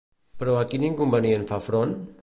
Però 0.43 0.55
a 0.61 0.63
quin 0.71 0.87
inconvenient 0.89 1.47
fa 1.53 1.63
front? 1.69 1.97